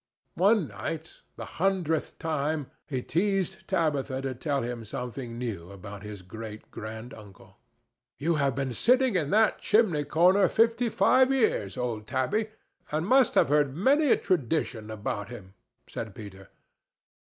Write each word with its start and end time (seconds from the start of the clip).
One 0.33 0.67
night—the 0.69 1.45
hundredth 1.61 2.17
time—he 2.17 3.03
teased 3.03 3.67
Tabitha 3.67 4.23
to 4.23 4.33
tell 4.33 4.63
him 4.63 4.83
something 4.83 5.37
new 5.37 5.69
about 5.69 6.01
his 6.01 6.23
great 6.23 6.71
granduncle. 6.71 7.59
"You 8.17 8.33
have 8.41 8.55
been 8.55 8.73
sitting 8.73 9.15
in 9.15 9.29
that 9.29 9.59
chimney 9.59 10.03
corner 10.05 10.47
fifty 10.47 10.89
five 10.89 11.31
years, 11.31 11.77
old 11.77 12.07
Tabby, 12.07 12.47
and 12.91 13.05
must 13.05 13.35
have 13.35 13.49
heard 13.49 13.75
many 13.77 14.09
a 14.09 14.17
tradition 14.17 14.89
about 14.89 15.29
him," 15.29 15.53
said 15.87 16.15
Peter. 16.15 16.49